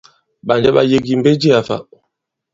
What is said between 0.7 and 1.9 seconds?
ɓa yek àyì mbe i jiā fa?